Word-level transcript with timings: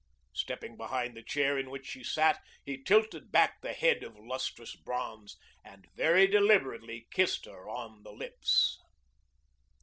Stepping 0.33 0.77
behind 0.77 1.15
the 1.15 1.21
chair 1.21 1.59
in 1.59 1.69
which 1.69 1.85
she 1.85 2.03
sat, 2.03 2.41
he 2.65 2.75
tilted 2.81 3.31
back 3.31 3.61
the 3.61 3.71
head 3.73 4.01
of 4.01 4.17
lustrous 4.17 4.75
bronze, 4.75 5.37
and 5.63 5.85
very 5.95 6.25
deliberately 6.25 7.07
kissed 7.11 7.45
her 7.45 7.69
on 7.69 8.01
the 8.01 8.11
lips. 8.11 8.79